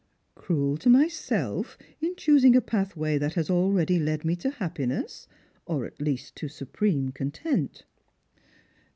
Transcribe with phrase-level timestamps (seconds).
[0.35, 5.27] "Cruel to myself in choosing a pathway that has already led me to happiness,
[5.67, 7.85] or at least to supreme content